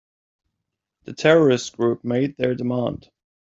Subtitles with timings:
[1.03, 3.07] The terrorist group made their demand.